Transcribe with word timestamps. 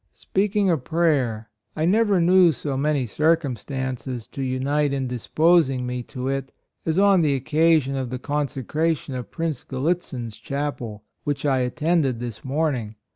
''Speaking 0.15 0.73
of 0.73 0.83
prayer, 0.83 1.51
I 1.75 1.85
never 1.85 2.19
knew 2.19 2.51
so 2.53 2.75
many 2.75 3.05
cir 3.05 3.37
cumstances 3.37 4.27
to 4.31 4.41
unite 4.41 4.93
in 4.93 5.07
disposing 5.07 5.85
me 5.85 6.01
to 6.09 6.27
it, 6.27 6.51
as 6.87 6.97
on 6.97 7.21
the 7.21 7.35
occasion 7.35 7.95
of 7.95 8.09
the 8.09 8.17
consecration 8.17 9.13
of 9.13 9.29
Prince 9.29 9.63
Gallitzin's 9.63 10.37
Chapel, 10.37 11.03
which 11.23 11.45
I 11.45 11.59
attended 11.59 12.19
this 12.19 12.43
morning. 12.43 12.95